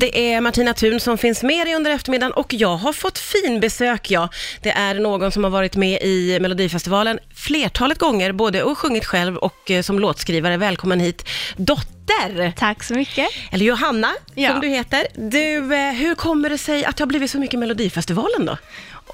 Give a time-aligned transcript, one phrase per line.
[0.00, 3.60] Det är Martina Thun som finns med dig under eftermiddagen och jag har fått fin
[3.60, 4.28] besök, ja.
[4.62, 9.36] Det är någon som har varit med i Melodifestivalen flertalet gånger, både och sjungit själv
[9.36, 10.56] och eh, som låtskrivare.
[10.56, 11.24] Välkommen hit,
[12.06, 12.50] Dotter!
[12.56, 13.28] Tack så mycket.
[13.50, 14.50] Eller Johanna, Ja.
[14.50, 15.06] som du heter.
[15.14, 18.56] Du, eh, hur kommer det sig att det har blivit så mycket Melodifestivalen då?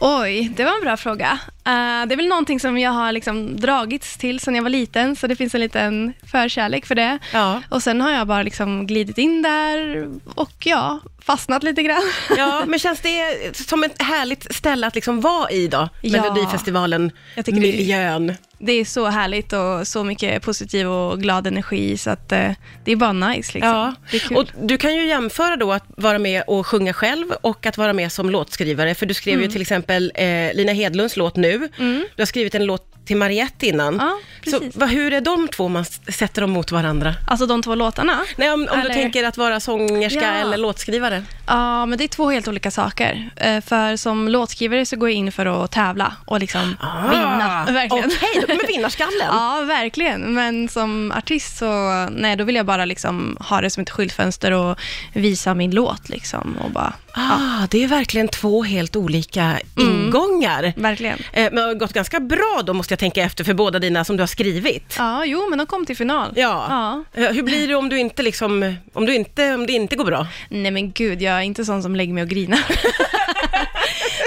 [0.00, 1.38] Oj, det var en bra fråga.
[1.64, 5.16] Eh, det är väl någonting som jag har liksom dragits till sedan jag var liten,
[5.16, 7.18] så det finns en liten förkärlek för det.
[7.32, 7.62] Ja.
[7.68, 12.02] Och sen har jag bara liksom glidit in där och ja, fastnat lite grann.
[12.36, 15.88] Ja, men känns det som ett härligt ställe att liksom vara i då?
[16.00, 16.22] Ja.
[16.22, 18.34] Melodifestivalen, Jag tycker det- miljön.
[18.64, 22.50] Det är så härligt och så mycket positiv och glad energi, så att eh,
[22.84, 23.70] det är bara nice liksom.
[23.70, 23.94] Ja,
[24.36, 27.92] och du kan ju jämföra då att vara med och sjunga själv och att vara
[27.92, 29.44] med som låtskrivare, för du skrev Mm.
[29.46, 31.68] ju till exempel eh, Lina Hedlunds låt Nu,
[32.16, 33.96] du har skrivit en låt till Mariette innan.
[34.00, 37.14] Ja, Så vad, hur är de två man sätter dem mot varandra?
[37.28, 38.20] Alltså de två låtarna?
[38.36, 40.32] Nej, om, om du tänker att vara sångerska Ja.
[40.32, 41.11] eller låtskrivare.
[41.46, 43.30] Ja, men det är två helt olika saker.
[43.36, 46.76] Eh, för som låtskrivare så går jag in för att tävla och liksom
[47.10, 47.64] vinna.
[47.70, 48.04] Verkligen.
[48.10, 49.26] Ah, Okej, då kommer vinnarskallen.
[49.30, 50.34] Ja, verkligen.
[50.34, 54.50] Men som artist så, nej, då vill jag bara liksom ha det som ett skyltfönster
[54.52, 54.78] och
[55.12, 56.56] visa min låt liksom.
[56.64, 60.72] Och bara, Ah, det är verkligen två helt olika ingångar.
[60.76, 61.18] verkligen.
[61.32, 64.04] Eh, men det har gått ganska bra då, måste jag tänka efter, för båda dina
[64.04, 64.94] som du har skrivit.
[64.98, 66.32] Ja, jo, men de kom till final.
[66.36, 66.66] Ja.
[67.14, 67.22] ja.
[67.22, 70.04] Eh, Hur blir det om du inte liksom, om du inte, om det inte går
[70.04, 70.26] bra?
[70.48, 72.60] Nej men gud, jag är inte sån som lägger mig och grinar.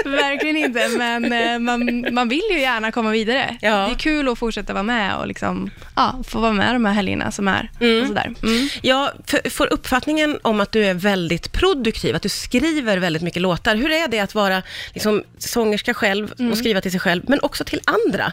[0.16, 3.56] Verkligen inte, men eh, man, man vill ju gärna komma vidare.
[3.60, 3.70] Ja.
[3.86, 6.92] Det är kul att fortsätta vara med och liksom, ja, få vara med de här
[6.92, 7.70] helgerna som är.
[8.02, 8.34] Och sådär.
[8.42, 8.68] Mm.
[8.82, 9.10] Jag
[9.50, 13.76] får uppfattningen om att du är väldigt produktiv, att du skriver väldigt mycket låtar.
[13.76, 14.62] Hur är det att vara
[14.94, 16.52] liksom, sångerska själv Mm.
[16.52, 18.32] och skriva till sig själv, men också till andra?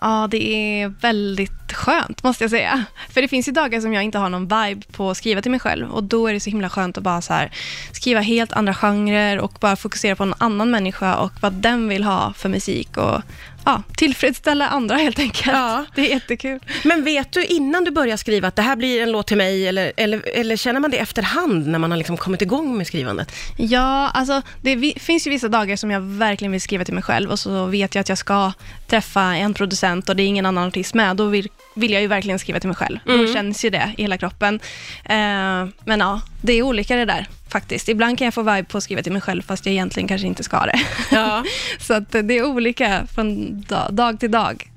[0.00, 2.84] Ja, det är väldigt skönt måste jag säga.
[3.10, 5.50] För det finns ju dagar som jag inte har någon vibe på att skriva till
[5.50, 7.50] mig själv och då är det så himla skönt att bara så här,
[7.92, 12.04] skriva helt andra genrer och bara fokusera på en annan människa och vad den vill
[12.04, 13.22] ha för musik och
[13.68, 15.46] ja, tillfredsställa andra helt enkelt.
[15.46, 15.84] Ja.
[15.94, 16.58] Det är jättekul.
[16.84, 19.68] Men vet du innan du börjar skriva att det här blir en låt till mig,
[19.68, 23.32] eller, eller, eller känner man det efterhand när man har liksom kommit igång med skrivandet?
[23.56, 27.30] Ja, alltså det finns ju vissa dagar som jag verkligen vill skriva till mig själv
[27.30, 28.52] och så vet jag att jag ska
[28.86, 31.16] träffa en producent och det är ingen annan artist med.
[31.16, 32.98] Då vill, vill jag ju verkligen skriva till mig själv.
[33.04, 34.60] Då känns ju det i hela kroppen.
[35.04, 37.88] Eh, men ja, det är olika det där faktiskt.
[37.88, 40.26] Ibland kan jag få vibe på att skriva till mig själv fast jag egentligen kanske
[40.26, 40.80] inte ska det.
[41.10, 41.44] Ja.
[41.80, 44.70] så att det är olika från dag, dag till dag.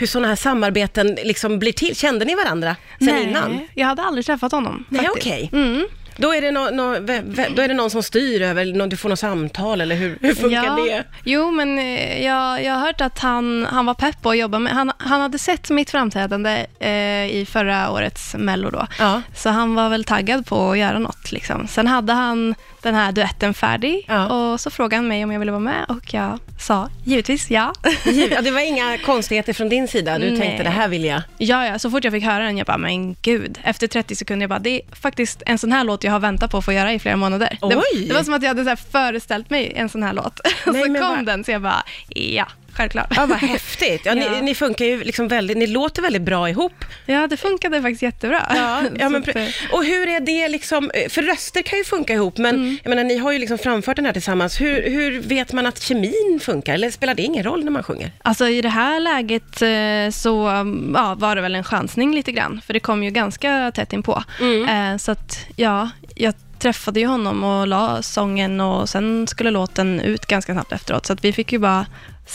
[0.00, 1.96] Hur sådana här samarbeten liksom blir till?
[1.96, 3.60] Kände ni varandra sen Nej, innan?
[3.74, 4.84] jag hade aldrig träffat honom.
[4.88, 5.50] Nej, okej.
[5.52, 5.86] Mm.
[6.16, 9.18] Då är, det vä- vä- då är det någon som styr över, du får något
[9.18, 10.84] samtal eller hur, hur funkar ja.
[10.84, 11.04] det?
[11.24, 14.58] Jo, men eh, jag, jag har hört att han, han var pepp på att jobba
[14.58, 14.72] med...
[14.72, 18.86] Han, han hade sett mitt framträdande eh, i förra årets Mello då.
[18.98, 19.22] Ja.
[19.34, 21.32] Så han var väl taggad på att göra något.
[21.32, 21.68] Liksom.
[21.68, 24.26] Sen hade han den här duetten färdig Ja.
[24.26, 27.72] och så frågade han mig om jag ville vara med och jag sa givetvis ja.
[28.04, 30.40] Ja, det var inga konstigheter från din sida, du Nej.
[30.40, 31.22] tänkte det här vill jag.
[31.38, 33.58] ja, ja, så fort jag fick höra den, jag bara, men gud.
[33.64, 36.50] Efter 30 sekunder, jag bara, det är faktiskt en sån här låt jag har väntat
[36.50, 37.58] på att få göra i flera månader.
[37.60, 38.06] Det, Oj!
[38.08, 40.40] det var som att jag hade så föreställt mig en sån här låt.
[40.66, 43.12] Nej, så kom vad- den, så jag bara, ja, självklart.
[43.16, 44.00] Ja, vad häftigt.
[44.04, 44.40] Ja, ni, Ja.
[44.40, 46.84] ni funkar ju liksom väldigt, ni låter väldigt bra ihop.
[47.06, 48.46] Ja, det funkade faktiskt jättebra.
[48.56, 52.38] Ja, ja, men, eh, och hur är det liksom, för röster kan ju funka ihop,
[52.38, 52.78] men Mm.
[52.82, 54.60] jag menar, ni har ju liksom framfört den här tillsammans.
[54.60, 58.10] Hur, hur vet man att kemin funkar, eller spelar det ingen roll när man sjunger?
[58.22, 60.46] Alltså i det här läget eh, så
[60.94, 64.22] ja, var det väl en chansning lite grann, för det kom ju ganska tätt inpå.
[64.40, 64.92] Mm.
[64.92, 70.00] Eh, Så att ja, jag träffade ju honom och la sången och sen skulle låten
[70.00, 71.06] ut ganska snabbt efteråt.
[71.06, 71.86] Så att vi fick ju bara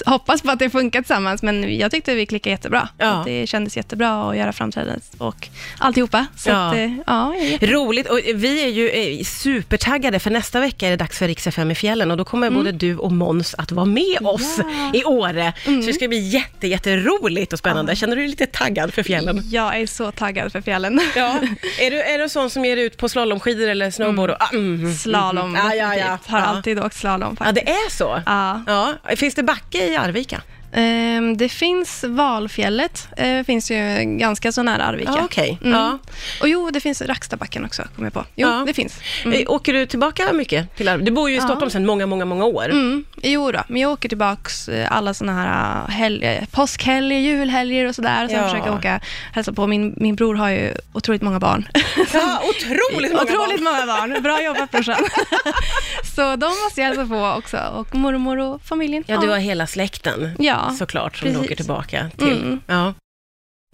[0.06, 2.90] hoppas på att det funkar tillsammans, men jag tyckte vi klickade jättebra.
[2.98, 3.24] Ja.
[3.26, 6.26] Det kändes jättebra att göra framträdandet och alltihopa.
[6.38, 6.56] Så Ja.
[6.70, 10.98] att, eh, ja, Roligt, och vi är ju eh, supertaggade, för nästa vecka är det
[10.98, 13.86] dags för Rix FM i fjällen och då kommer både du och Måns att vara
[13.86, 14.72] med oss Mm.
[14.74, 14.80] Ja.
[14.84, 14.96] Mm.
[14.96, 15.54] i Åre.
[15.66, 17.96] Så det ska bli jätte, jätteroligt och spännande.
[17.96, 19.42] Känner du dig lite taggad för fjällen?
[19.52, 21.02] jag är så taggad för fjällen.
[21.16, 21.40] Ja.
[21.80, 24.30] Är du, är du sån som ger ut på slalomskidor eller snowboard?
[24.30, 26.18] Och, ah, mm, Slalom, Ja, ja, ja.
[26.28, 26.46] Har Ja.
[26.46, 27.66] alltid åkt slalom Ja, faktiskt.
[27.66, 28.22] det är så?
[28.26, 28.64] Ja.
[28.68, 29.16] Ja.
[29.16, 30.44] Finns det backe i Arvika?
[30.74, 35.12] Ehm, det finns Valfjället, eh, finns ju ganska så nära Arvika.
[35.18, 35.58] Ja, okej.
[35.64, 35.74] Mm.
[35.80, 35.98] Ja.
[36.42, 38.26] Och jo, det finns Rackstabacken också, kommer jag på.
[38.36, 38.64] Jo, Ja.
[38.68, 39.00] det finns.
[39.26, 39.40] Mm.
[39.42, 41.06] Eh, Åker du tillbaka mycket till Arvika?
[41.06, 41.44] Du bor ju i Ja.
[41.44, 42.66] Stockholm sedan många, många, många år.
[42.70, 43.06] Mm.
[43.24, 47.96] Jo då, men jag åker tillbaks eh, alla sådana här helg, eh, påskhelger, julhelger och
[47.96, 48.28] sådär.
[48.28, 48.44] Sen Ja.
[48.44, 49.00] försöker jag åka
[49.34, 49.68] hälsa på.
[49.68, 51.68] Min, min bror har ju otroligt många barn.
[52.14, 53.74] Ja, otroligt många otroligt barn.
[53.74, 54.24] många barn.
[54.24, 54.96] Bra jobbat brorsan.
[56.16, 57.58] så de måste jag hälsa på också.
[57.58, 59.04] Och mormor och familjen.
[59.08, 61.46] Ja, du har hela släkten Ja, såklart som du precis.
[61.46, 62.42] åker tillbaka till.
[62.42, 62.62] Mm.
[62.68, 62.94] Ja.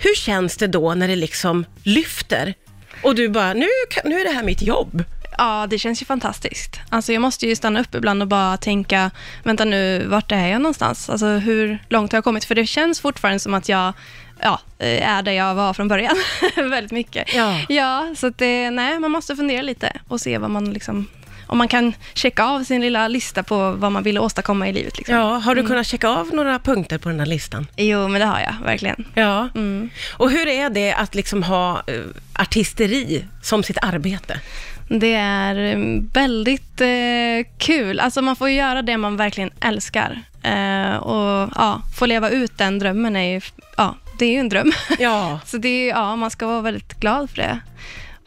[0.04, 2.54] Hur känns det då när det liksom lyfter
[3.02, 3.68] och du bara, nu,
[4.04, 5.04] nu är det här mitt jobb?
[5.38, 6.80] Ja, det känns ju fantastiskt.
[6.90, 9.12] Alltså jag måste ju stanna upp ibland och bara tänka,
[9.44, 11.10] vänta nu, vart är jag någonstans?
[11.10, 12.46] Alltså hur långt har jag kommit?
[12.46, 13.94] För det känns fortfarande som att jag
[14.42, 16.16] ja, eh, är där jag var från början.
[16.56, 17.34] Väldigt mycket.
[17.34, 17.62] Ja.
[17.70, 21.08] ja, så att det, nej, man måste fundera lite och se vad man liksom,
[21.48, 24.98] om man kan checka av sin lilla lista på vad man vill åstadkomma i livet.
[24.98, 25.16] Liksom.
[25.16, 27.68] Ja, har du kunnat checka av några punkter på den här listan?
[27.78, 29.06] Jo, men det har jag verkligen.
[29.14, 29.50] Ja.
[29.56, 29.90] Mm.
[30.18, 32.02] Och hur är det att liksom ha eh,
[32.34, 34.40] artisteri som sitt arbete?
[34.88, 38.00] Det är eh, väldigt eh, kul.
[38.00, 40.22] Alltså man får göra det man verkligen älskar.
[40.44, 43.42] Eh, och ja, få leva ut den drömmen är ju,
[43.78, 44.72] ja, det är ju en dröm.
[45.00, 45.40] Ja.
[45.46, 47.60] Så det är, ja, man ska vara väldigt glad för det.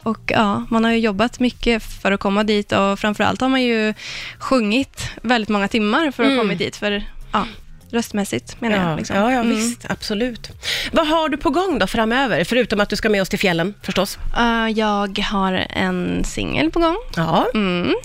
[0.03, 3.61] Och ja, man har ju jobbat mycket för att komma dit och framförallt har man
[3.63, 3.93] ju
[4.39, 6.39] sjungit väldigt många timmar för att Mm.
[6.39, 6.75] komma dit.
[6.75, 7.45] För ja,
[7.91, 8.97] röstmässigt menar Ja, jag.
[8.97, 9.15] Liksom.
[9.15, 9.49] ja, ja Mm.
[9.49, 10.49] visst, absolut.
[10.91, 12.43] Vad har du på gång då framöver?
[12.43, 14.17] Förutom att du ska med oss till fjällen förstås.
[14.37, 16.97] Eh, jag har en singel på gång.
[17.15, 17.45] Ja.
[17.53, 17.95] Mm.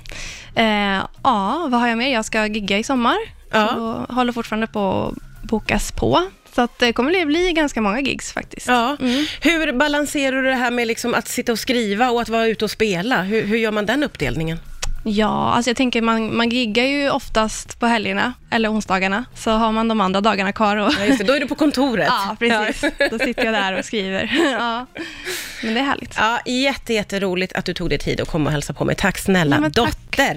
[0.55, 2.13] Eh, ja, vad har jag mer?
[2.13, 3.17] Jag ska gigga i sommar.
[3.53, 3.69] Ja.
[4.09, 6.23] Så håller fortfarande på att bokas på.
[6.55, 8.67] Så att det kommer att bli ganska många gigs faktiskt.
[8.67, 8.97] ja.
[9.01, 9.27] Mm.
[9.41, 12.65] Hur balanserar du det här med liksom att sitta och skriva och att vara ute
[12.65, 13.23] och spela?
[13.23, 14.59] Hur, hur gör man den uppdelningen?
[15.07, 19.25] Ja, alltså jag tänker man, man giggar ju oftast på helgerna eller onsdagarna.
[19.35, 20.77] Så har man de andra dagarna kvar.
[20.77, 22.07] Och, Ja, just det, då är du på kontoret.
[22.09, 22.85] ja, precis.
[23.11, 24.31] Då sitter jag där och skriver.
[24.61, 24.87] ja.
[25.63, 26.15] Men det är härligt.
[26.19, 28.95] Ja, jätte, jätteroligt att du tog dig tid att komma och hälsa på mig.
[28.97, 29.87] Tack snälla Ja, men tack.
[29.87, 30.33] dotter.